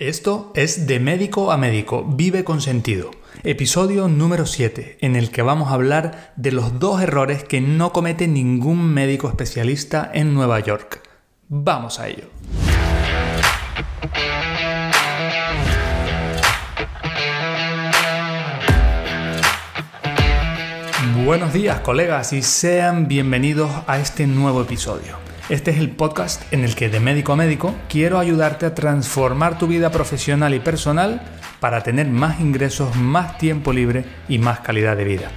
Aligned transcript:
Esto 0.00 0.52
es 0.54 0.86
De 0.86 1.00
Médico 1.00 1.50
a 1.50 1.56
Médico, 1.56 2.04
Vive 2.04 2.44
con 2.44 2.60
Sentido, 2.60 3.10
episodio 3.42 4.06
número 4.06 4.46
7, 4.46 4.98
en 5.00 5.16
el 5.16 5.32
que 5.32 5.42
vamos 5.42 5.70
a 5.70 5.74
hablar 5.74 6.32
de 6.36 6.52
los 6.52 6.78
dos 6.78 7.02
errores 7.02 7.42
que 7.42 7.60
no 7.60 7.92
comete 7.92 8.28
ningún 8.28 8.94
médico 8.94 9.28
especialista 9.28 10.08
en 10.14 10.34
Nueva 10.34 10.60
York. 10.60 11.02
Vamos 11.48 11.98
a 11.98 12.06
ello. 12.06 12.30
Buenos 21.24 21.52
días 21.52 21.80
colegas 21.80 22.32
y 22.32 22.42
sean 22.42 23.08
bienvenidos 23.08 23.72
a 23.88 23.98
este 23.98 24.28
nuevo 24.28 24.62
episodio. 24.62 25.27
Este 25.48 25.70
es 25.70 25.78
el 25.78 25.88
podcast 25.88 26.42
en 26.52 26.62
el 26.62 26.74
que 26.74 26.90
de 26.90 27.00
médico 27.00 27.32
a 27.32 27.36
médico 27.36 27.74
quiero 27.88 28.18
ayudarte 28.18 28.66
a 28.66 28.74
transformar 28.74 29.56
tu 29.56 29.66
vida 29.66 29.90
profesional 29.90 30.52
y 30.52 30.60
personal 30.60 31.22
para 31.58 31.82
tener 31.82 32.06
más 32.06 32.38
ingresos, 32.38 32.94
más 32.96 33.38
tiempo 33.38 33.72
libre 33.72 34.04
y 34.28 34.38
más 34.38 34.60
calidad 34.60 34.94
de 34.94 35.04
vida. 35.04 35.30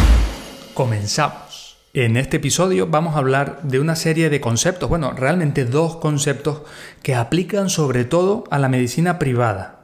comenzamos. 0.74 1.50
En 1.92 2.16
este 2.16 2.36
episodio 2.36 2.86
vamos 2.86 3.16
a 3.16 3.18
hablar 3.18 3.62
de 3.64 3.80
una 3.80 3.96
serie 3.96 4.30
de 4.30 4.40
conceptos, 4.40 4.88
bueno, 4.88 5.10
realmente 5.10 5.64
dos 5.64 5.96
conceptos 5.96 6.62
que 7.02 7.16
aplican 7.16 7.68
sobre 7.68 8.04
todo 8.04 8.44
a 8.52 8.60
la 8.60 8.68
medicina 8.68 9.18
privada, 9.18 9.79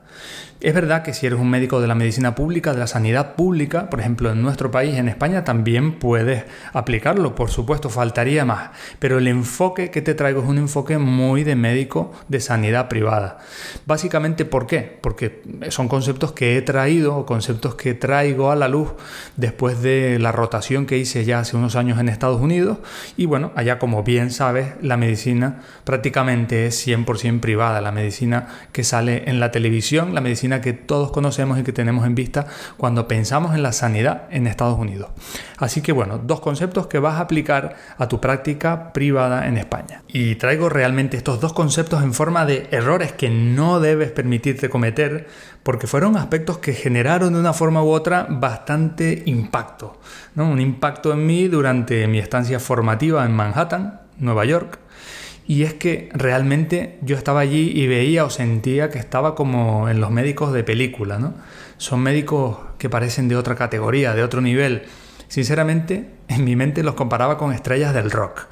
es 0.61 0.75
verdad 0.75 1.03
que 1.03 1.13
si 1.13 1.27
eres 1.27 1.39
un 1.39 1.51
médico 1.51 1.81
de 1.81 1.87
la 1.87 1.95
medicina 1.95 2.35
pública, 2.35 2.73
de 2.73 2.79
la 2.79 2.87
sanidad 2.87 3.35
pública, 3.35 3.91
por 3.91 4.01
ejemplo 4.01 4.31
en 4.31 4.43
nuestro 4.43 4.71
país, 4.71 4.97
en 4.97 5.09
España, 5.09 5.45
también 5.45 5.99
puedes 5.99 6.45
aplicarlo, 6.73 7.35
por 7.35 7.51
supuesto, 7.51 7.91
faltaría 7.91 8.45
más. 8.45 8.71
Pero 8.99 9.19
el 9.19 9.29
enfoque 9.29 9.91
que 9.91 10.03
te 10.03 10.15
traigo 10.15 10.43
es 10.43 10.49
un 10.49 10.59
enfoque 10.59 10.99
muy 10.99 11.45
de 11.45 11.57
médico 11.57 12.13
de 12.29 12.41
sanidad 12.41 12.89
privada. 12.89 13.39
Básicamente, 13.87 14.45
¿por 14.45 14.67
qué? 14.67 14.99
Porque 15.01 15.43
son 15.69 15.89
conceptos 15.89 16.33
que 16.33 16.57
he 16.57 16.63
traído 16.63 17.17
o 17.17 17.27
conceptos 17.27 17.75
que 17.75 17.95
traigo 17.95 18.51
a 18.51 18.57
la 18.57 18.69
luz 18.69 18.93
después 19.37 19.83
de 19.83 20.19
la 20.19 20.33
rotación 20.33 20.87
que 20.87 20.99
hice 20.99 21.25
ya 21.25 21.41
hace 21.41 21.57
unos 21.57 21.77
años 21.77 21.99
en 21.99 22.09
Estados 22.09 22.41
Unidos. 22.41 22.79
Y 23.17 23.27
bueno, 23.27 23.53
allá 23.57 23.79
como 23.79 24.03
bien 24.03 24.31
sabes, 24.31 24.75
la 24.81 24.97
medicina 24.97 25.61
prácticamente 25.85 26.67
es 26.67 26.87
100% 26.87 27.41
privada. 27.41 27.81
La 27.81 27.93
medicina 27.93 28.49
que 28.73 28.85
sale 28.85 29.25
en 29.27 29.41
la 29.41 29.51
televisión, 29.51 30.15
la 30.15 30.21
medicina 30.21 30.56
que 30.61 30.73
todos 30.73 31.11
conocemos 31.11 31.59
y 31.59 31.63
que 31.63 31.73
tenemos 31.73 32.07
en 32.07 32.15
vista 32.15 32.47
cuando 32.77 33.09
pensamos 33.09 33.55
en 33.55 33.63
la 33.63 33.73
sanidad 33.73 34.25
en 34.31 34.47
Estados 34.47 34.79
Unidos. 34.79 35.11
Así 35.59 35.81
que 35.81 35.93
bueno, 35.93 36.19
dos 36.19 36.41
conceptos 36.41 36.87
que 36.87 36.99
vas 36.99 37.15
a 37.15 37.21
aplicar 37.21 37.77
a 37.99 38.09
tu 38.09 38.21
práctica 38.21 38.93
privada 38.93 39.47
en 39.47 39.59
España. 39.59 40.03
Y 40.09 40.37
traigo 40.37 40.69
realmente 40.69 41.17
estos 41.17 41.41
dos 41.41 41.53
conceptos 41.53 42.03
en 42.03 42.13
forma 42.13 42.47
de 42.47 42.69
errores 42.71 43.13
que 43.13 43.31
no 43.31 43.81
debes 43.81 44.11
permitirte 44.11 44.69
cometer 44.69 45.29
porque 45.63 45.87
fueron 45.87 46.17
aspectos 46.17 46.59
que 46.59 46.75
generaron 46.75 47.33
de 47.33 47.41
una 47.41 47.53
forma 47.53 47.83
u 47.83 47.91
otra 47.91 48.27
bastante 48.29 49.23
impacto. 49.27 49.99
¿no? 50.35 50.49
Un 50.49 50.61
impacto 50.61 51.13
en 51.13 51.27
mí 51.27 51.49
durante 51.49 52.07
mi 52.07 52.19
estancia 52.19 52.61
formativa 52.61 53.25
en 53.25 53.33
Manhattan, 53.33 54.01
Nueva 54.19 54.45
York 54.45 54.79
y 55.47 55.63
es 55.63 55.75
que 55.75 56.09
realmente 56.13 56.99
yo 57.03 57.17
estaba 57.17 57.41
allí 57.41 57.71
y 57.75 57.87
veía 57.87 58.25
o 58.25 58.31
sentía 58.31 58.91
que 58.91 58.99
estaba 58.99 59.35
como 59.35 59.89
en 59.89 60.01
los 60.01 60.11
médicos 60.11 60.53
de 60.53 60.65
película, 60.65 61.19
¿no? 61.19 61.35
Son 61.79 62.01
médicos 62.01 62.59
que 62.79 62.89
parecen 62.89 63.29
de 63.29 63.37
otra 63.37 63.55
categoría, 63.55 64.15
de 64.15 64.23
otro 64.23 64.41
nivel. 64.41 64.83
Sinceramente, 65.29 66.11
en 66.29 66.45
mi 66.45 66.57
mente 66.57 66.83
los 66.83 66.95
comparaba 66.95 67.39
con 67.39 67.53
estrellas 67.53 67.95
del 67.95 68.11
rock. 68.11 68.47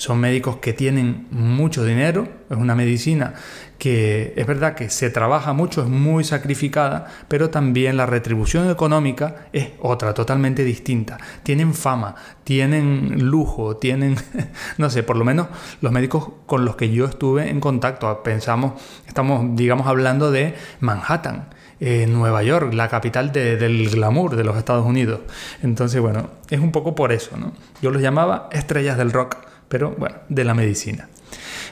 Son 0.00 0.18
médicos 0.18 0.56
que 0.62 0.72
tienen 0.72 1.26
mucho 1.30 1.84
dinero, 1.84 2.26
es 2.48 2.56
una 2.56 2.74
medicina 2.74 3.34
que 3.76 4.32
es 4.34 4.46
verdad 4.46 4.74
que 4.74 4.88
se 4.88 5.10
trabaja 5.10 5.52
mucho, 5.52 5.82
es 5.82 5.90
muy 5.90 6.24
sacrificada, 6.24 7.04
pero 7.28 7.50
también 7.50 7.98
la 7.98 8.06
retribución 8.06 8.70
económica 8.70 9.48
es 9.52 9.72
otra, 9.78 10.14
totalmente 10.14 10.64
distinta. 10.64 11.18
Tienen 11.42 11.74
fama, 11.74 12.14
tienen 12.44 13.28
lujo, 13.28 13.76
tienen, 13.76 14.16
no 14.78 14.88
sé, 14.88 15.02
por 15.02 15.16
lo 15.16 15.24
menos 15.26 15.48
los 15.82 15.92
médicos 15.92 16.30
con 16.46 16.64
los 16.64 16.76
que 16.76 16.90
yo 16.90 17.04
estuve 17.04 17.50
en 17.50 17.60
contacto, 17.60 18.22
pensamos, 18.22 18.80
estamos, 19.06 19.54
digamos, 19.54 19.86
hablando 19.86 20.30
de 20.30 20.54
Manhattan. 20.80 21.50
Eh, 21.78 22.06
Nueva 22.06 22.42
York, 22.42 22.74
la 22.74 22.88
capital 22.88 23.32
del 23.32 23.88
glamour 23.88 24.36
de 24.36 24.44
los 24.44 24.58
Estados 24.58 24.84
Unidos. 24.84 25.20
Entonces, 25.62 25.98
bueno, 26.00 26.28
es 26.50 26.60
un 26.60 26.72
poco 26.72 26.94
por 26.94 27.10
eso, 27.10 27.38
¿no? 27.38 27.52
Yo 27.80 27.90
los 27.90 28.02
llamaba 28.02 28.50
estrellas 28.52 28.98
del 28.98 29.12
rock 29.12 29.49
pero 29.70 29.92
bueno, 29.92 30.16
de 30.28 30.42
la 30.42 30.52
medicina. 30.52 31.08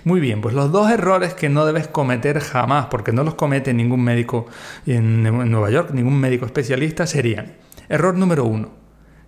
Muy 0.04 0.20
bien, 0.20 0.41
pues 0.41 0.54
los 0.54 0.70
dos 0.70 0.88
errores 0.88 1.34
que 1.34 1.48
no 1.48 1.66
debes 1.66 1.88
cometer 1.88 2.38
jamás, 2.38 2.86
porque 2.86 3.12
no 3.12 3.25
los 3.25 3.34
comete 3.34 3.75
ningún 3.75 4.04
médico 4.04 4.47
en 4.86 5.25
Nueva 5.50 5.70
York, 5.70 5.91
ningún 5.92 6.19
médico 6.20 6.47
especialista, 6.47 7.08
serían, 7.08 7.56
error 7.88 8.14
número 8.14 8.44
uno, 8.44 8.70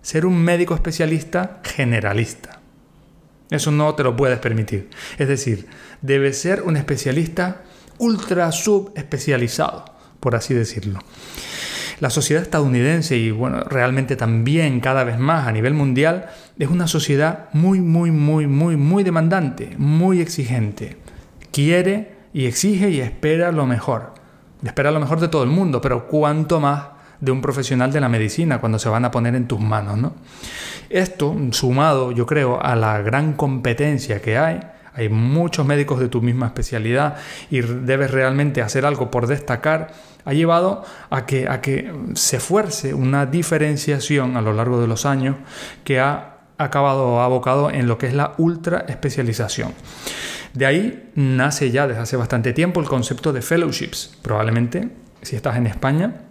ser 0.01 0.25
un 0.25 0.41
médico 0.41 0.73
especialista 0.73 1.59
generalista. 1.63 2.61
Eso 3.49 3.71
no 3.71 3.93
te 3.93 4.03
lo 4.03 4.15
puedes 4.15 4.39
permitir. 4.39 4.89
Es 5.17 5.27
decir, 5.27 5.67
debes 6.01 6.39
ser 6.39 6.61
un 6.61 6.77
especialista 6.77 7.63
ultra 7.97 8.53
subespecializado, 8.53 9.83
por 10.21 10.35
así 10.35 10.53
decirlo. 10.53 10.99
La 12.01 12.09
sociedad 12.09 12.41
estadounidense 12.41 13.15
y 13.15 13.29
bueno, 13.29 13.63
realmente 13.63 14.15
también 14.15 14.79
cada 14.79 15.03
vez 15.03 15.19
más 15.19 15.47
a 15.47 15.51
nivel 15.51 15.75
mundial 15.75 16.29
es 16.57 16.67
una 16.67 16.87
sociedad 16.87 17.49
muy, 17.53 17.79
muy, 17.79 18.09
muy, 18.09 18.47
muy, 18.47 18.75
muy 18.75 19.03
demandante, 19.03 19.75
muy 19.77 20.19
exigente. 20.19 20.97
Quiere 21.51 22.15
y 22.33 22.47
exige 22.47 22.89
y 22.89 23.01
espera 23.01 23.51
lo 23.51 23.67
mejor. 23.67 24.15
Espera 24.65 24.89
lo 24.89 24.99
mejor 24.99 25.19
de 25.19 25.27
todo 25.27 25.43
el 25.43 25.51
mundo, 25.51 25.79
pero 25.79 26.07
cuánto 26.07 26.59
más 26.59 26.85
de 27.19 27.31
un 27.31 27.39
profesional 27.39 27.91
de 27.91 28.01
la 28.01 28.09
medicina 28.09 28.59
cuando 28.59 28.79
se 28.79 28.89
van 28.89 29.05
a 29.05 29.11
poner 29.11 29.35
en 29.35 29.47
tus 29.47 29.59
manos, 29.59 29.99
¿no? 29.99 30.15
Esto, 30.89 31.37
sumado, 31.51 32.11
yo 32.11 32.25
creo, 32.25 32.59
a 32.59 32.75
la 32.75 32.99
gran 33.03 33.33
competencia 33.33 34.23
que 34.23 34.39
hay, 34.39 34.59
hay 34.93 35.09
muchos 35.09 35.65
médicos 35.65 35.99
de 35.99 36.09
tu 36.09 36.21
misma 36.21 36.47
especialidad 36.47 37.17
y 37.49 37.61
debes 37.61 38.11
realmente 38.11 38.61
hacer 38.61 38.85
algo 38.85 39.09
por 39.11 39.27
destacar, 39.27 39.93
ha 40.25 40.33
llevado 40.33 40.83
a 41.09 41.25
que, 41.25 41.47
a 41.47 41.61
que 41.61 41.93
se 42.13 42.39
fuerce 42.39 42.93
una 42.93 43.25
diferenciación 43.25 44.37
a 44.37 44.41
lo 44.41 44.53
largo 44.53 44.81
de 44.81 44.87
los 44.87 45.05
años 45.05 45.37
que 45.83 45.99
ha 45.99 46.37
acabado 46.57 47.21
abocado 47.21 47.71
en 47.71 47.87
lo 47.87 47.97
que 47.97 48.07
es 48.07 48.13
la 48.13 48.33
ultra 48.37 48.85
especialización. 48.87 49.73
De 50.53 50.65
ahí 50.65 51.11
nace 51.15 51.71
ya 51.71 51.87
desde 51.87 52.01
hace 52.01 52.17
bastante 52.17 52.53
tiempo 52.53 52.81
el 52.81 52.87
concepto 52.87 53.33
de 53.33 53.41
fellowships. 53.41 54.17
Probablemente, 54.21 54.89
si 55.21 55.35
estás 55.35 55.55
en 55.55 55.67
España, 55.67 56.30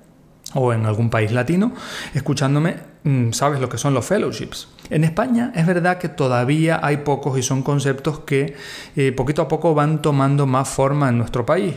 o 0.54 0.72
en 0.72 0.86
algún 0.86 1.10
país 1.10 1.32
latino, 1.32 1.72
escuchándome, 2.14 2.76
mm, 3.04 3.32
sabes 3.32 3.60
lo 3.60 3.68
que 3.68 3.78
son 3.78 3.94
los 3.94 4.04
fellowships. 4.04 4.68
En 4.90 5.04
España 5.04 5.52
es 5.54 5.66
verdad 5.66 5.98
que 5.98 6.08
todavía 6.08 6.80
hay 6.82 6.98
pocos 6.98 7.38
y 7.38 7.42
son 7.42 7.62
conceptos 7.62 8.20
que 8.20 8.54
eh, 8.96 9.12
poquito 9.12 9.42
a 9.42 9.48
poco 9.48 9.74
van 9.74 10.02
tomando 10.02 10.46
más 10.46 10.68
forma 10.68 11.08
en 11.08 11.18
nuestro 11.18 11.46
país. 11.46 11.76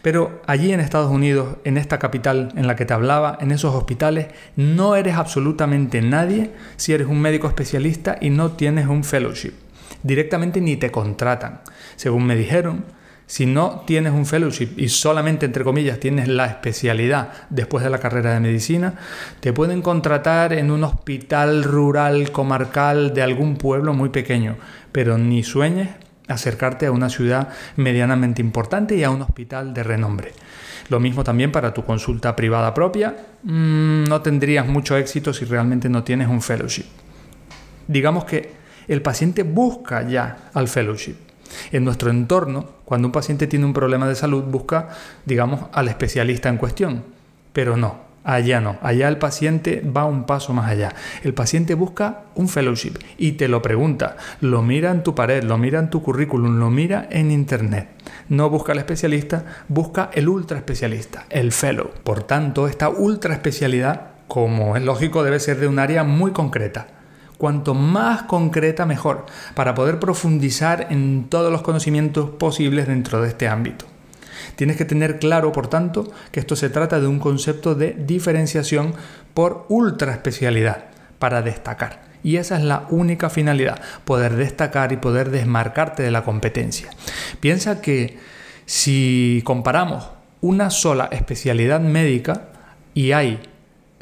Pero 0.00 0.40
allí 0.46 0.72
en 0.72 0.80
Estados 0.80 1.10
Unidos, 1.10 1.56
en 1.64 1.76
esta 1.76 1.98
capital 1.98 2.52
en 2.56 2.66
la 2.66 2.76
que 2.76 2.86
te 2.86 2.94
hablaba, 2.94 3.36
en 3.40 3.52
esos 3.52 3.74
hospitales, 3.74 4.28
no 4.56 4.96
eres 4.96 5.16
absolutamente 5.16 6.00
nadie 6.00 6.52
si 6.76 6.92
eres 6.92 7.06
un 7.06 7.20
médico 7.20 7.46
especialista 7.48 8.16
y 8.20 8.30
no 8.30 8.52
tienes 8.52 8.86
un 8.86 9.04
fellowship. 9.04 9.52
directamente 10.02 10.60
ni 10.60 10.76
te 10.76 10.90
contratan. 10.90 11.62
Según 11.96 12.26
me 12.26 12.36
dijeron, 12.36 12.84
si 13.26 13.46
no 13.46 13.82
tienes 13.86 14.12
un 14.12 14.26
fellowship 14.26 14.74
y 14.76 14.88
solamente, 14.88 15.46
entre 15.46 15.64
comillas, 15.64 15.98
tienes 15.98 16.28
la 16.28 16.46
especialidad 16.46 17.32
después 17.50 17.82
de 17.82 17.90
la 17.90 17.98
carrera 17.98 18.34
de 18.34 18.40
medicina, 18.40 18.94
te 19.40 19.52
pueden 19.52 19.82
contratar 19.82 20.52
en 20.52 20.70
un 20.70 20.84
hospital 20.84 21.64
rural 21.64 22.30
comarcal 22.32 23.14
de 23.14 23.22
algún 23.22 23.56
pueblo 23.56 23.94
muy 23.94 24.10
pequeño, 24.10 24.56
pero 24.92 25.16
ni 25.16 25.42
sueñes 25.42 25.88
acercarte 26.28 26.86
a 26.86 26.92
una 26.92 27.08
ciudad 27.08 27.48
medianamente 27.76 28.40
importante 28.42 28.96
y 28.96 29.04
a 29.04 29.10
un 29.10 29.22
hospital 29.22 29.74
de 29.74 29.82
renombre. 29.82 30.32
Lo 30.90 31.00
mismo 31.00 31.24
también 31.24 31.50
para 31.50 31.72
tu 31.72 31.84
consulta 31.84 32.36
privada 32.36 32.74
propia, 32.74 33.16
mm, 33.42 34.04
no 34.04 34.20
tendrías 34.20 34.66
mucho 34.66 34.96
éxito 34.96 35.32
si 35.32 35.46
realmente 35.46 35.88
no 35.88 36.04
tienes 36.04 36.28
un 36.28 36.42
fellowship. 36.42 36.84
Digamos 37.88 38.24
que 38.24 38.52
el 38.86 39.00
paciente 39.00 39.42
busca 39.44 40.06
ya 40.06 40.50
al 40.52 40.68
fellowship 40.68 41.16
en 41.72 41.84
nuestro 41.84 42.10
entorno, 42.10 42.66
cuando 42.84 43.08
un 43.08 43.12
paciente 43.12 43.46
tiene 43.46 43.66
un 43.66 43.72
problema 43.72 44.08
de 44.08 44.14
salud, 44.14 44.44
busca, 44.44 44.88
digamos, 45.24 45.60
al 45.72 45.88
especialista 45.88 46.48
en 46.48 46.58
cuestión. 46.58 47.02
Pero 47.52 47.76
no, 47.76 48.00
allá 48.24 48.60
no. 48.60 48.78
Allá 48.82 49.08
el 49.08 49.18
paciente 49.18 49.82
va 49.84 50.04
un 50.06 50.24
paso 50.24 50.52
más 50.52 50.70
allá. 50.70 50.94
El 51.22 51.34
paciente 51.34 51.74
busca 51.74 52.22
un 52.34 52.48
fellowship 52.48 52.94
y 53.16 53.32
te 53.32 53.48
lo 53.48 53.62
pregunta. 53.62 54.16
Lo 54.40 54.62
mira 54.62 54.90
en 54.90 55.02
tu 55.02 55.14
pared, 55.14 55.44
lo 55.44 55.58
mira 55.58 55.78
en 55.78 55.90
tu 55.90 56.02
currículum, 56.02 56.58
lo 56.58 56.70
mira 56.70 57.06
en 57.10 57.30
internet. 57.30 57.88
No 58.28 58.50
busca 58.50 58.72
al 58.72 58.78
especialista, 58.78 59.44
busca 59.68 60.10
el 60.14 60.28
ultra 60.28 60.56
especialista, 60.56 61.26
el 61.30 61.52
fellow. 61.52 61.90
Por 62.02 62.24
tanto, 62.24 62.66
esta 62.66 62.88
ultra 62.88 63.34
especialidad, 63.34 64.12
como 64.26 64.76
es 64.76 64.82
lógico, 64.82 65.22
debe 65.22 65.38
ser 65.38 65.58
de 65.60 65.68
un 65.68 65.78
área 65.78 66.02
muy 66.04 66.32
concreta 66.32 66.88
cuanto 67.44 67.74
más 67.74 68.22
concreta 68.22 68.86
mejor, 68.86 69.26
para 69.54 69.74
poder 69.74 70.00
profundizar 70.00 70.86
en 70.88 71.26
todos 71.28 71.52
los 71.52 71.60
conocimientos 71.60 72.30
posibles 72.30 72.88
dentro 72.88 73.20
de 73.20 73.28
este 73.28 73.48
ámbito. 73.48 73.84
Tienes 74.56 74.78
que 74.78 74.86
tener 74.86 75.18
claro, 75.18 75.52
por 75.52 75.66
tanto, 75.66 76.10
que 76.32 76.40
esto 76.40 76.56
se 76.56 76.70
trata 76.70 77.00
de 77.00 77.06
un 77.06 77.18
concepto 77.18 77.74
de 77.74 77.92
diferenciación 77.92 78.94
por 79.34 79.66
ultra 79.68 80.12
especialidad, 80.12 80.86
para 81.18 81.42
destacar. 81.42 82.04
Y 82.22 82.38
esa 82.38 82.56
es 82.56 82.64
la 82.64 82.86
única 82.88 83.28
finalidad, 83.28 83.78
poder 84.06 84.36
destacar 84.36 84.92
y 84.92 84.96
poder 84.96 85.28
desmarcarte 85.28 86.02
de 86.02 86.12
la 86.12 86.24
competencia. 86.24 86.88
Piensa 87.40 87.82
que 87.82 88.16
si 88.64 89.42
comparamos 89.44 90.08
una 90.40 90.70
sola 90.70 91.10
especialidad 91.12 91.80
médica 91.80 92.48
y 92.94 93.12
hay 93.12 93.38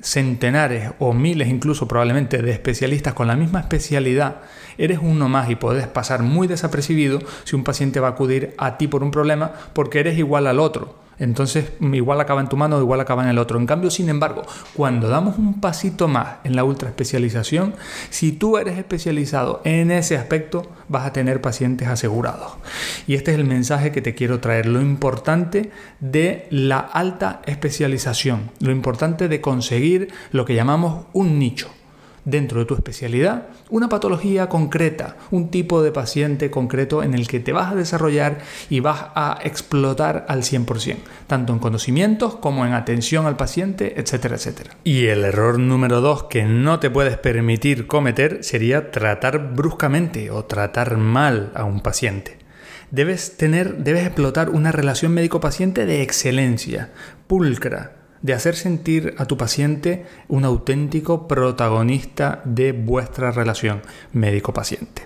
centenares 0.03 0.91
o 0.99 1.15
miles 1.15 1.49
incluso 1.49 1.89
probablemente 1.89 2.43
de 2.43 2.51
especialistas 2.51 3.15
con 3.15 3.29
la 3.29 3.37
misma 3.37 3.61
especialidad, 3.61 4.43
eres 4.77 4.99
uno 5.01 5.29
más 5.29 5.49
y 5.49 5.55
puedes 5.55 5.87
pasar 5.87 6.23
muy 6.23 6.47
desapercibido 6.49 7.21
si 7.45 7.57
un 7.57 7.65
paciente 7.65 8.01
va 8.01 8.09
a 8.09 8.11
acudir 8.11 8.55
a 8.59 8.77
ti 8.77 8.89
por 8.89 9.03
un 9.03 9.11
problema 9.11 9.53
porque 9.73 10.01
eres 10.01 10.19
igual 10.19 10.47
al 10.47 10.59
otro. 10.59 11.01
Entonces, 11.19 11.73
igual 11.81 12.21
acaba 12.21 12.41
en 12.41 12.49
tu 12.49 12.57
mano, 12.57 12.81
igual 12.81 13.01
acaba 13.01 13.23
en 13.23 13.29
el 13.29 13.39
otro. 13.39 13.59
En 13.59 13.67
cambio, 13.67 13.91
sin 13.91 14.09
embargo, 14.09 14.43
cuando 14.75 15.09
damos 15.09 15.39
un 15.39 15.61
pasito 15.61 16.09
más 16.09 16.37
en 16.45 16.57
la 16.57 16.65
ultra 16.65 16.89
especialización, 16.89 17.75
si 18.11 18.33
tú 18.33 18.59
eres 18.59 18.79
especializado 18.79 19.61
en 19.65 19.91
ese 19.91 20.17
aspecto, 20.17 20.67
vas 20.89 21.07
a 21.07 21.13
tener 21.13 21.41
pacientes 21.41 21.89
asegurados. 21.89 22.53
Y 23.07 23.15
este 23.15 23.33
es 23.33 23.39
el 23.39 23.45
mensaje 23.45 23.93
que 23.93 24.03
te 24.03 24.15
quiero 24.15 24.41
traer, 24.41 24.67
lo 24.67 24.81
importante 24.81 25.71
de 26.01 26.47
la 26.51 26.79
alta 26.79 27.43
especialización, 27.47 28.51
lo 28.61 28.73
importante 28.73 29.29
de 29.29 29.41
conseguir 29.41 30.13
lo 30.33 30.45
que 30.45 30.55
llamamos 30.55 31.07
un 31.13 31.39
nicho 31.39 31.71
dentro 32.25 32.61
de 32.61 32.67
tu 32.67 32.75
especialidad 32.75 33.49
una 33.71 33.89
patología 33.89 34.49
concreta, 34.49 35.17
un 35.31 35.51
tipo 35.51 35.83
de 35.83 35.93
paciente 35.93 36.51
concreto 36.51 37.03
en 37.03 37.15
el 37.15 37.27
que 37.27 37.41
te 37.41 37.53
vas 37.53 37.73
a 37.73 37.75
desarrollar 37.75 38.39
y 38.71 38.81
vas 38.81 39.07
a 39.15 39.39
explotar 39.43 40.27
al 40.29 40.43
100%, 40.43 40.97
tanto 41.27 41.53
en 41.53 41.59
conocimientos 41.59 42.37
como 42.37 42.67
en 42.67 42.75
atención 42.75 43.27
al 43.27 43.37
paciente, 43.37 44.01
etcétera, 44.01 44.37
etcétera. 44.37 44.77
Y 44.85 45.07
el 45.07 45.25
error 45.25 45.59
número 45.59 46.01
dos 46.01 46.25
que 46.25 46.45
no 46.45 46.81
te 46.81 46.91
puedes 46.91 47.19
permitir 47.19 47.87
cometer 47.87 48.45
sería 48.45 48.91
tratar 48.91 49.55
bruscamente 49.55 50.31
o 50.31 50.45
tratar 50.45 50.97
mal 50.97 51.51
a 51.55 51.65
un 51.65 51.81
paciente. 51.81 52.39
Debes 52.91 53.39
tener, 53.39 53.79
debes 53.79 54.05
explotar 54.05 54.51
una 54.51 54.71
relación 54.71 55.15
médico-paciente 55.15 55.87
de 55.87 56.03
excelencia, 56.03 56.91
pulcra, 57.27 58.02
de 58.23 58.33
hacer 58.33 58.55
sentir 58.55 59.15
a 59.19 59.27
tu 59.27 59.37
paciente 59.37 60.07
un 60.29 60.45
auténtico 60.45 61.29
protagonista 61.29 62.41
de 62.45 62.73
vuestra 62.73 63.31
relación 63.31 63.83
médico-paciente. 64.13 65.03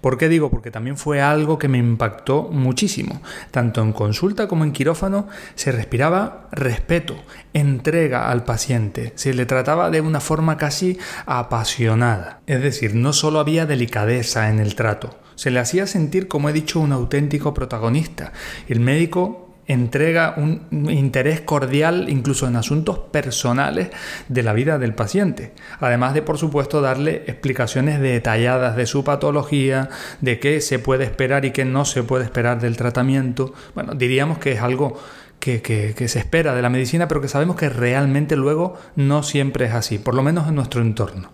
¿Por 0.00 0.18
qué 0.18 0.28
digo? 0.28 0.50
Porque 0.50 0.70
también 0.70 0.96
fue 0.96 1.20
algo 1.20 1.58
que 1.58 1.68
me 1.68 1.78
impactó 1.78 2.48
muchísimo. 2.50 3.20
Tanto 3.50 3.82
en 3.82 3.92
consulta 3.92 4.48
como 4.48 4.64
en 4.64 4.72
quirófano 4.72 5.28
se 5.54 5.72
respiraba 5.72 6.48
respeto, 6.52 7.16
entrega 7.52 8.30
al 8.30 8.44
paciente, 8.44 9.12
se 9.16 9.34
le 9.34 9.46
trataba 9.46 9.90
de 9.90 10.00
una 10.00 10.20
forma 10.20 10.56
casi 10.56 10.98
apasionada. 11.26 12.40
Es 12.46 12.62
decir, 12.62 12.94
no 12.94 13.12
solo 13.12 13.40
había 13.40 13.66
delicadeza 13.66 14.50
en 14.50 14.60
el 14.60 14.74
trato, 14.74 15.18
se 15.34 15.50
le 15.50 15.60
hacía 15.60 15.86
sentir, 15.86 16.28
como 16.28 16.48
he 16.48 16.52
dicho, 16.52 16.80
un 16.80 16.92
auténtico 16.92 17.52
protagonista. 17.52 18.32
El 18.68 18.80
médico 18.80 19.45
entrega 19.66 20.34
un 20.36 20.90
interés 20.90 21.40
cordial 21.40 22.06
incluso 22.08 22.46
en 22.46 22.56
asuntos 22.56 22.98
personales 22.98 23.90
de 24.28 24.42
la 24.42 24.52
vida 24.52 24.78
del 24.78 24.94
paciente. 24.94 25.52
Además 25.80 26.14
de, 26.14 26.22
por 26.22 26.38
supuesto, 26.38 26.80
darle 26.80 27.24
explicaciones 27.26 28.00
detalladas 28.00 28.76
de 28.76 28.86
su 28.86 29.04
patología, 29.04 29.88
de 30.20 30.38
qué 30.38 30.60
se 30.60 30.78
puede 30.78 31.04
esperar 31.04 31.44
y 31.44 31.50
qué 31.50 31.64
no 31.64 31.84
se 31.84 32.02
puede 32.02 32.24
esperar 32.24 32.60
del 32.60 32.76
tratamiento. 32.76 33.52
Bueno, 33.74 33.94
diríamos 33.94 34.38
que 34.38 34.52
es 34.52 34.60
algo 34.60 34.98
que, 35.40 36.08
se 36.08 36.18
espera 36.18 36.54
de 36.54 36.62
la 36.62 36.70
medicina, 36.70 37.08
pero 37.08 37.20
que 37.20 37.28
sabemos 37.28 37.56
que 37.56 37.68
realmente 37.68 38.36
luego 38.36 38.74
no 38.96 39.22
siempre 39.22 39.66
es 39.66 39.74
así, 39.74 39.98
por 39.98 40.14
lo 40.14 40.22
menos 40.22 40.48
en 40.48 40.54
nuestro 40.54 40.82
entorno. 40.82 41.30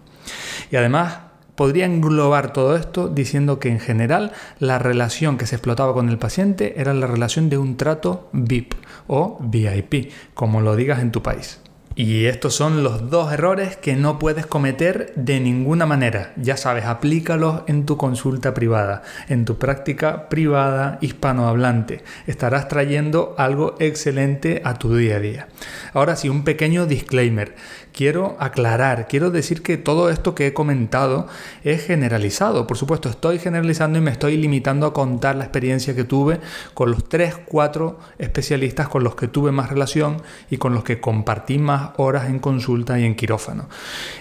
Y 0.71 0.77
además 0.77 1.32
podría 1.55 1.87
englobar 1.87 2.53
todo 2.53 2.77
esto 2.77 3.09
diciendo 3.09 3.59
que 3.59 3.69
en 3.69 3.81
general 3.81 4.33
la 4.59 4.79
relación 4.79 5.39
que 5.39 5.47
se 5.47 5.57
explotaba 5.57 5.95
con 5.95 6.09
el 6.09 6.19
paciente 6.19 6.81
era 6.81 6.95
la 6.95 7.07
relación 7.07 7.49
de 7.51 7.59
un 7.59 7.77
trato 7.77 8.29
VIP 8.33 8.75
o 9.07 9.39
VIP, 9.41 10.11
como 10.35 10.61
lo 10.61 10.77
digas 10.77 11.01
en 11.01 11.13
tu 11.13 11.23
país. 11.23 11.63
Y 11.95 12.25
estos 12.25 12.55
son 12.55 12.83
los 12.83 13.11
dos 13.11 13.33
errores 13.33 13.77
que 13.77 13.97
no 13.97 14.19
puedes 14.19 14.47
cometer 14.47 15.13
de 15.15 15.41
ninguna 15.41 15.85
manera. 15.85 16.33
Ya 16.37 16.57
sabes, 16.57 16.87
aplícalos 16.87 17.63
en 17.67 17.85
tu 17.85 17.99
consulta 17.99 18.55
privada, 18.55 19.03
en 19.29 19.45
tu 19.45 19.59
práctica 19.59 20.31
privada 20.31 20.97
hispanohablante. 21.03 22.03
Estarás 22.27 22.69
trayendo 22.69 23.35
algo 23.37 23.75
excelente 23.79 24.63
a 24.65 24.75
tu 24.75 24.97
día 24.97 25.17
a 25.17 25.21
día. 25.21 25.49
Ahora 25.93 26.17
sí, 26.17 26.31
un 26.31 26.45
pequeño 26.45 26.87
disclaimer 26.87 27.55
quiero 27.93 28.37
aclarar, 28.39 29.07
quiero 29.09 29.31
decir 29.31 29.63
que 29.63 29.77
todo 29.77 30.11
esto 30.11 30.35
que 30.35 30.47
he 30.47 30.55
comentado 30.55 31.27
es 31.65 31.85
generalizado. 31.85 32.67
Por 32.67 32.77
supuesto, 32.77 33.09
estoy 33.09 33.39
generalizando 33.39 33.99
y 33.99 34.03
me 34.03 34.11
estoy 34.11 34.37
limitando 34.37 34.87
a 34.87 34.93
contar 34.93 35.37
la 35.37 35.45
experiencia 35.45 35.95
que 35.95 36.05
tuve 36.05 36.41
con 36.75 36.91
los 36.91 37.09
3, 37.09 37.41
4 37.47 37.99
especialistas 38.19 38.89
con 38.89 39.05
los 39.05 39.15
que 39.15 39.29
tuve 39.29 39.53
más 39.53 39.71
relación 39.71 40.23
y 40.51 40.57
con 40.57 40.75
los 40.75 40.85
que 40.85 41.01
compartí 41.01 41.59
más 41.59 41.91
horas 41.97 42.29
en 42.29 42.39
consulta 42.39 42.99
y 42.99 43.05
en 43.05 43.15
quirófano. 43.15 43.69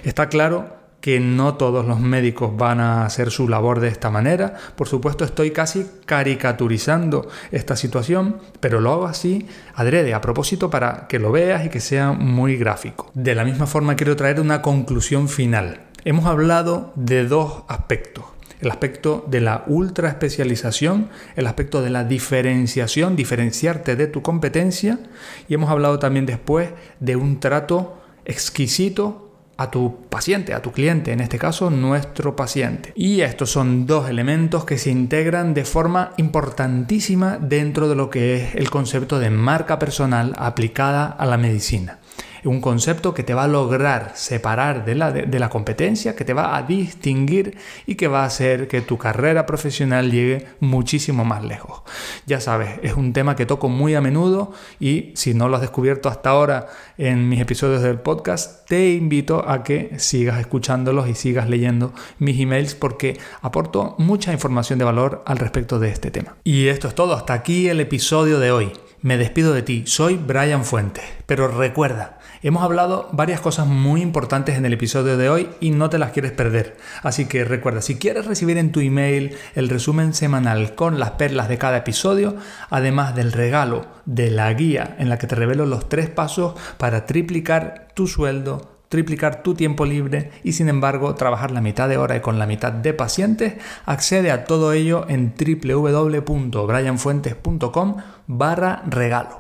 Está 0.04 0.30
claro 0.30 0.80
que 1.01 1.20
no 1.20 1.55
todos 1.55 1.86
los 1.86 2.00
médicos 2.00 2.55
van 2.55 2.79
a 2.79 3.05
hacer 3.05 3.31
su 3.31 3.50
labor 3.50 3.79
de 3.79 3.88
esta 3.88 4.12
manera. 4.12 4.53
Por 4.75 4.88
supuesto, 4.88 5.25
estoy 5.25 5.51
casi 5.51 5.86
caricaturizando 6.05 7.27
esta 7.51 7.75
situación, 7.75 8.38
pero 8.60 8.79
lo 8.79 8.91
hago 8.91 9.05
así 9.08 9.48
adrede, 9.74 10.13
a 10.13 10.22
propósito, 10.22 10.70
para 10.70 11.08
que 11.08 11.20
lo 11.20 11.31
veas 11.31 11.65
y 11.65 11.70
que 11.70 11.79
sea 11.79 12.12
muy 12.12 12.55
gráfico. 12.55 13.10
De 13.15 13.34
la 13.36 13.43
misma 13.43 13.65
forma, 13.65 13.96
quiero 13.96 14.15
traer 14.15 14.39
una 14.39 14.62
conclusión 14.62 15.27
final. 15.27 15.81
Hemos 16.05 16.25
hablado 16.25 16.93
de 16.96 17.25
dos 17.25 17.63
aspectos. 17.67 18.25
El 18.60 18.70
aspecto 18.70 19.25
de 19.27 19.41
la 19.41 19.63
ultra 19.65 20.08
especialización, 20.08 21.10
el 21.36 21.48
aspecto 21.48 21.81
de 21.81 21.89
la 21.89 22.03
diferenciación, 22.03 23.15
diferenciarte 23.15 23.96
de 23.96 24.05
tu 24.05 24.22
competencia, 24.22 25.00
y 25.48 25.55
hemos 25.55 25.72
hablado 25.72 25.98
también 25.98 26.27
después 26.27 26.70
de 27.00 27.15
un 27.15 27.39
trato 27.39 28.00
exquisito 28.24 29.30
a 29.58 29.72
tu 29.72 29.96
paciente, 30.10 30.53
a 30.53 30.62
tu 30.62 30.72
cliente, 30.72 31.12
en 31.12 31.20
este 31.20 31.38
caso 31.38 31.70
nuestro 31.70 32.36
paciente. 32.36 32.93
Y 32.96 33.22
estos 33.22 33.51
son 33.51 33.86
dos 33.86 34.10
elementos 34.10 34.65
que 34.65 34.77
se 34.77 34.89
integran 34.89 35.53
de 35.53 35.65
forma 35.65 36.12
importantísima 36.17 37.38
dentro 37.39 37.88
de 37.88 37.96
lo 37.96 38.10
que 38.10 38.36
es 38.36 38.55
el 38.55 38.70
concepto 38.70 39.20
de 39.20 39.29
marca 39.29 39.79
personal 39.79 40.34
aplicada 40.38 41.05
a 41.05 41.25
la 41.25 41.38
medicina. 41.38 42.00
Un 42.43 42.62
concepto 42.62 43.13
que 43.13 43.24
te 43.24 43.33
va 43.33 43.43
a 43.43 43.48
lograr 43.48 44.13
separar 44.15 44.86
de 44.86 44.95
la, 44.95 45.12
de, 45.12 45.39
la 45.39 45.50
competencia, 45.50 46.15
que 46.15 46.25
te 46.25 46.33
va 46.33 46.55
a 46.55 46.63
distinguir 46.63 47.57
y 47.86 47.95
que 47.95 48.07
va 48.07 48.24
a 48.24 48.25
hacer 48.25 48.67
que 48.67 48.81
tu 48.81 48.98
carrera 48.98 49.45
profesional 49.45 50.12
llegue 50.12 50.48
muchísimo 50.60 51.25
más 51.25 51.43
lejos. 51.43 51.81
Ya 52.25 52.39
sabes, 52.39 52.79
es 52.83 52.93
un 52.93 53.13
tema 53.13 53.36
que 53.36 53.45
toco 53.45 53.69
muy 53.69 53.95
a 53.95 54.01
menudo 54.01 54.53
y 54.79 55.12
si 55.15 55.33
no 55.33 55.48
lo 55.48 55.55
has 55.55 55.62
descubierto 55.62 56.10
hasta 56.10 56.31
ahora 56.31 56.67
en 56.98 57.29
mis 57.29 57.41
episodios 57.41 57.81
del 57.81 58.00
podcast, 58.00 58.67
te 58.67 58.93
invito 58.93 59.48
a 59.48 59.63
que 59.63 60.00
sigas 60.00 60.39
escuchándolos 60.39 61.07
y 61.07 61.15
sigas 61.15 61.50
leyendo 61.50 61.93
mis 62.19 62.39
emails 62.39 62.75
porque 62.75 63.19
aporto 63.41 63.95
mucha 63.98 64.31
información 64.31 64.79
de 64.79 64.86
valor 64.86 65.24
al 65.25 65.38
respecto 65.38 65.79
de 65.79 65.89
este 65.89 66.12
tema. 66.12 66.36
Y 66.43 66.67
esto 66.67 66.88
es 66.88 66.95
todo, 66.95 67.13
hasta 67.13 67.33
aquí 67.33 67.67
el 67.67 67.79
episodio 67.79 68.39
de 68.39 68.51
hoy. 68.51 68.71
Me 69.03 69.17
despido 69.17 69.51
de 69.51 69.63
ti, 69.63 69.86
soy 69.88 70.15
Brian 70.15 70.63
Fuentes, 70.63 71.03
pero 71.25 71.48
recuerda, 71.48 72.20
hemos 72.43 72.62
hablado 72.62 73.10
varias 73.13 73.41
cosas 73.41 73.65
muy 73.65 74.00
importantes 74.00 74.55
en 74.55 74.65
el 74.67 74.74
episodio 74.74 75.17
de 75.17 75.27
hoy 75.27 75.50
y 75.60 75.72
no 75.72 75.89
te 75.89 75.98
las 75.98 76.12
quieres 76.12 76.34
perder. 76.34 76.77
Así 77.01 77.25
que 77.25 77.43
recuerda, 77.43 77.81
si 77.81 77.98
quieres 77.98 78.27
recibir 78.27 78.60
en 78.60 78.72
tu 78.72 78.79
email 78.79 79.36
el 79.55 79.70
resumen 79.70 80.13
semanal 80.13 80.75
con 80.75 81.00
las 81.00 81.12
perlas 81.12 81.50
de 81.50 81.58
cada 81.58 81.77
episodio, 81.77 82.36
además 82.70 83.15
del 83.15 83.31
regalo 83.31 83.88
de 84.05 84.29
la 84.29 84.53
guía 84.53 84.96
en 85.00 85.10
la 85.10 85.17
que 85.17 85.25
te 85.25 85.34
revelo 85.34 85.65
los 85.65 85.89
tres 85.89 86.08
pasos 86.08 86.53
para 86.77 87.08
triplicar 87.08 87.88
tu 87.96 88.05
sueldo, 88.05 88.71
triplicar 88.91 89.41
tu 89.41 89.55
tiempo 89.55 89.86
libre 89.86 90.29
y 90.43 90.51
sin 90.51 90.67
embargo 90.67 91.15
trabajar 91.15 91.51
la 91.51 91.62
mitad 91.62 91.88
de 91.88 91.95
hora 91.95 92.17
y 92.17 92.19
con 92.19 92.38
la 92.38 92.45
mitad 92.45 92.74
de 92.74 92.93
pacientes, 92.93 93.53
accede 93.86 94.31
a 94.31 94.43
todo 94.43 94.74
ello 94.74 95.05
en 95.07 95.33
www.brianfuentes.com 95.33 97.95
barra 98.27 98.83
regalo. 98.86 99.39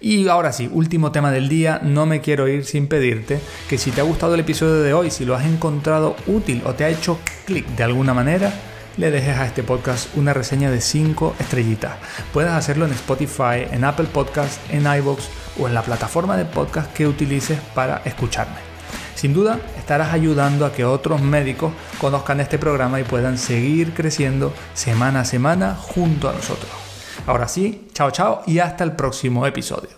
Y 0.00 0.28
ahora 0.28 0.52
sí, 0.52 0.70
último 0.72 1.10
tema 1.10 1.32
del 1.32 1.48
día, 1.48 1.80
no 1.82 2.06
me 2.06 2.20
quiero 2.20 2.46
ir 2.46 2.64
sin 2.64 2.86
pedirte 2.86 3.40
que 3.68 3.76
si 3.76 3.90
te 3.90 4.02
ha 4.02 4.04
gustado 4.04 4.34
el 4.34 4.40
episodio 4.40 4.74
de 4.74 4.94
hoy, 4.94 5.10
si 5.10 5.24
lo 5.24 5.34
has 5.34 5.46
encontrado 5.46 6.14
útil 6.28 6.62
o 6.64 6.74
te 6.74 6.84
ha 6.84 6.88
hecho 6.88 7.18
clic 7.44 7.66
de 7.66 7.82
alguna 7.82 8.14
manera, 8.14 8.52
le 8.98 9.10
dejes 9.10 9.36
a 9.36 9.46
este 9.46 9.64
podcast 9.64 10.16
una 10.16 10.32
reseña 10.32 10.70
de 10.70 10.80
5 10.80 11.34
estrellitas. 11.40 11.96
Puedes 12.32 12.52
hacerlo 12.52 12.84
en 12.84 12.92
Spotify, 12.92 13.66
en 13.72 13.82
Apple 13.82 14.06
Podcasts, 14.12 14.60
en 14.70 14.86
iBox 14.86 15.28
o 15.58 15.66
en 15.66 15.74
la 15.74 15.82
plataforma 15.82 16.36
de 16.36 16.44
podcast 16.44 16.92
que 16.92 17.08
utilices 17.08 17.58
para 17.74 18.00
escucharme. 18.04 18.75
Sin 19.16 19.32
duda, 19.32 19.58
estarás 19.78 20.12
ayudando 20.12 20.66
a 20.66 20.72
que 20.72 20.84
otros 20.84 21.22
médicos 21.22 21.72
conozcan 21.98 22.38
este 22.38 22.58
programa 22.58 23.00
y 23.00 23.04
puedan 23.04 23.38
seguir 23.38 23.94
creciendo 23.94 24.52
semana 24.74 25.20
a 25.20 25.24
semana 25.24 25.74
junto 25.74 26.28
a 26.28 26.34
nosotros. 26.34 26.70
Ahora 27.26 27.48
sí, 27.48 27.88
chao 27.94 28.10
chao 28.10 28.42
y 28.46 28.58
hasta 28.58 28.84
el 28.84 28.92
próximo 28.92 29.46
episodio. 29.46 29.88